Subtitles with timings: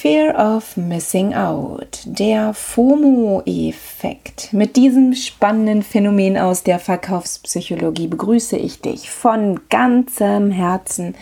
[0.00, 4.50] Fear of Missing Out, der FOMO-Effekt.
[4.50, 11.14] Mit diesem spannenden Phänomen aus der Verkaufspsychologie begrüße ich dich von ganzem Herzen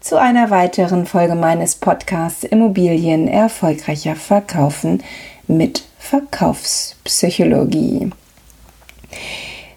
[0.00, 5.02] zu einer weiteren Folge meines Podcasts Immobilien erfolgreicher verkaufen
[5.46, 8.12] mit Verkaufspsychologie.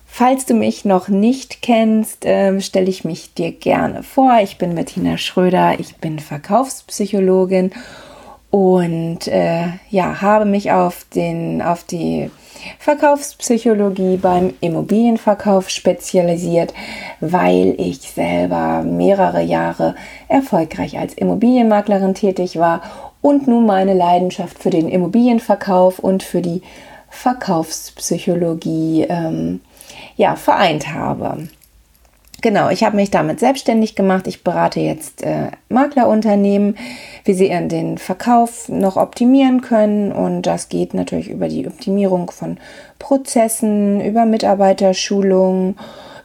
[0.05, 4.39] Falls du mich noch nicht kennst, äh, stelle ich mich dir gerne vor.
[4.41, 8.04] Ich bin Bettina Schröder, ich bin Verkaufspsychologin und
[9.27, 12.31] äh, ja, habe mich auf, den, auf die
[12.79, 16.73] Verkaufspsychologie beim Immobilienverkauf spezialisiert,
[17.19, 19.95] weil ich selber mehrere Jahre
[20.27, 22.81] erfolgreich als Immobilienmaklerin tätig war
[23.21, 26.61] und nun meine Leidenschaft für den Immobilienverkauf und für die
[27.09, 29.61] Verkaufspsychologie ähm,
[30.15, 31.47] ja, vereint habe.
[32.45, 34.27] Genau, ich habe mich damit selbstständig gemacht.
[34.27, 36.77] Ich berate jetzt äh, Maklerunternehmen,
[37.23, 40.11] wie sie den Verkauf noch optimieren können.
[40.11, 42.59] Und das geht natürlich über die Optimierung von
[42.99, 45.75] Prozessen, über Mitarbeiterschulung,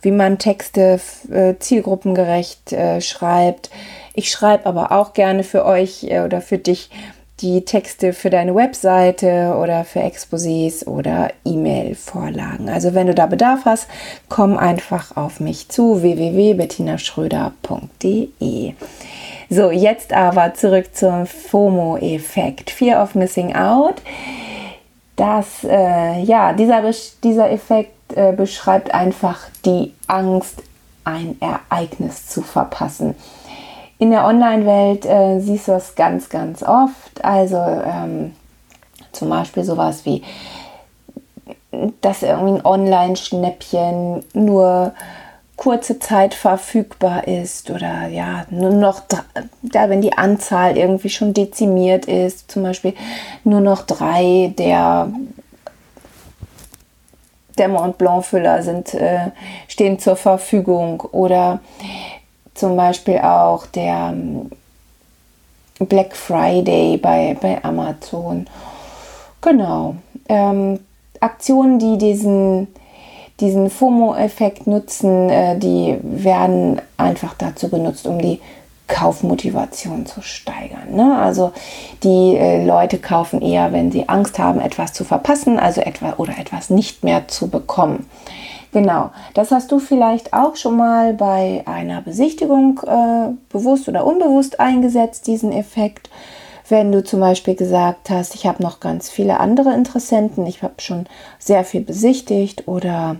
[0.02, 1.00] wie man Texte
[1.32, 3.70] äh, zielgruppengerecht äh, schreibt.
[4.12, 6.90] Ich schreibe aber auch gerne für euch äh, oder für dich
[7.40, 12.68] die Texte für deine Webseite oder für Exposés oder E-Mail-Vorlagen.
[12.68, 13.86] Also wenn du da Bedarf hast,
[14.28, 18.74] komm einfach auf mich zu www.bettinaschröder.de.
[19.48, 24.02] So, jetzt aber zurück zum FOMO-Effekt, Fear of Missing Out.
[25.16, 26.82] Das, äh, ja, dieser,
[27.22, 30.62] dieser Effekt äh, beschreibt einfach die Angst,
[31.04, 33.14] ein Ereignis zu verpassen.
[34.00, 37.22] In der Online-Welt äh, siehst du es ganz, ganz oft.
[37.22, 38.34] Also ähm,
[39.12, 40.22] zum Beispiel sowas wie,
[42.00, 44.94] dass irgendwie ein Online-Schnäppchen nur
[45.56, 49.02] kurze Zeit verfügbar ist oder ja, nur noch,
[49.60, 52.94] da wenn die Anzahl irgendwie schon dezimiert ist, zum Beispiel
[53.44, 55.12] nur noch drei der
[57.58, 59.32] der Mont Blanc Füller sind, äh,
[59.68, 61.60] stehen zur Verfügung oder
[62.60, 64.50] zum Beispiel auch der ähm,
[65.80, 68.46] Black Friday bei, bei Amazon.
[69.40, 69.96] Genau.
[70.28, 70.78] Ähm,
[71.20, 72.68] Aktionen, die diesen,
[73.40, 78.40] diesen FOMO-Effekt nutzen, äh, die werden einfach dazu genutzt, um die
[78.86, 80.94] Kaufmotivation zu steigern.
[80.94, 81.16] Ne?
[81.18, 81.52] Also
[82.02, 86.38] die äh, Leute kaufen eher, wenn sie Angst haben, etwas zu verpassen, also etwa oder
[86.38, 88.06] etwas nicht mehr zu bekommen.
[88.72, 94.60] Genau, das hast du vielleicht auch schon mal bei einer Besichtigung äh, bewusst oder unbewusst
[94.60, 96.08] eingesetzt, diesen Effekt.
[96.68, 100.74] Wenn du zum Beispiel gesagt hast, ich habe noch ganz viele andere Interessenten, ich habe
[100.78, 101.06] schon
[101.40, 103.16] sehr viel besichtigt oder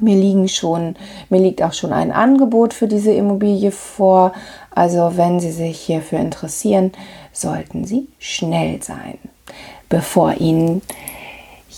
[0.00, 0.94] mir liegen schon,
[1.28, 4.32] mir liegt auch schon ein Angebot für diese Immobilie vor.
[4.70, 6.92] Also wenn Sie sich hierfür interessieren,
[7.32, 9.18] sollten Sie schnell sein,
[9.88, 10.82] bevor Ihnen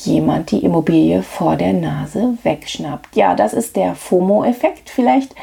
[0.02, 3.14] jemand die Immobilie vor der Nase wegschnappt.
[3.16, 4.90] Ja, das ist der FOMO-Effekt.
[4.90, 5.34] Vielleicht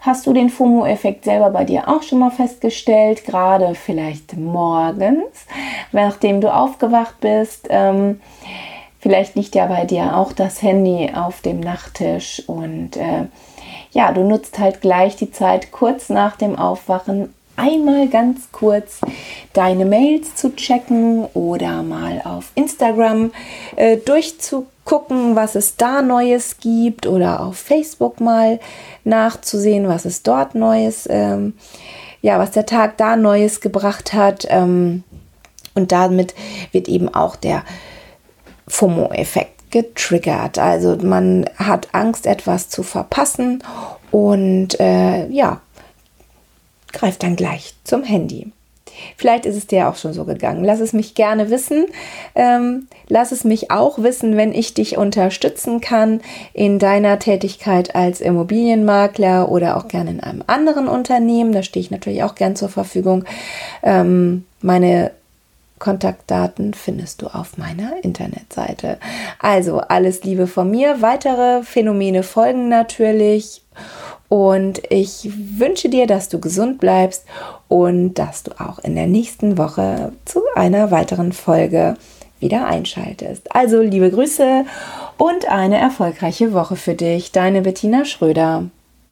[0.00, 5.46] hast du den FOMO-Effekt selber bei dir auch schon mal festgestellt, gerade vielleicht morgens,
[5.92, 7.68] nachdem du aufgewacht bist.
[7.70, 8.20] Ähm,
[8.98, 13.26] vielleicht liegt ja bei dir auch das Handy auf dem Nachttisch und äh,
[13.92, 19.00] ja, du nutzt halt gleich die Zeit kurz nach dem Aufwachen einmal ganz kurz
[19.52, 23.32] deine Mails zu checken oder mal auf Instagram
[23.76, 28.58] äh, durchzugucken, was es da Neues gibt oder auf Facebook mal
[29.04, 31.54] nachzusehen, was es dort Neues, ähm,
[32.22, 34.46] ja, was der Tag da Neues gebracht hat.
[34.48, 35.04] Ähm,
[35.74, 36.34] und damit
[36.72, 37.62] wird eben auch der
[38.68, 40.58] FOMO-Effekt getriggert.
[40.58, 43.62] Also man hat Angst, etwas zu verpassen
[44.10, 45.60] und äh, ja,
[46.92, 48.52] greift dann gleich zum Handy.
[49.16, 50.64] Vielleicht ist es dir auch schon so gegangen.
[50.64, 51.86] Lass es mich gerne wissen.
[52.34, 56.20] Ähm, lass es mich auch wissen, wenn ich dich unterstützen kann
[56.52, 61.52] in deiner Tätigkeit als Immobilienmakler oder auch gerne in einem anderen Unternehmen.
[61.52, 63.24] Da stehe ich natürlich auch gern zur Verfügung.
[63.82, 65.12] Ähm, meine
[65.78, 68.98] Kontaktdaten findest du auf meiner Internetseite.
[69.38, 71.00] Also alles Liebe von mir.
[71.00, 73.62] Weitere Phänomene folgen natürlich.
[74.30, 75.28] Und ich
[75.58, 77.24] wünsche dir, dass du gesund bleibst
[77.66, 81.96] und dass du auch in der nächsten Woche zu einer weiteren Folge
[82.38, 83.54] wieder einschaltest.
[83.54, 84.64] Also liebe Grüße
[85.18, 88.66] und eine erfolgreiche Woche für dich, deine Bettina Schröder.